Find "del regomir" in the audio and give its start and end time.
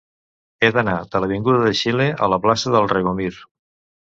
2.79-3.31